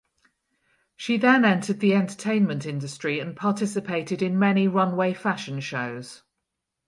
[0.95, 6.23] She then entered the entertainment industry and participated in many runway fashion shows.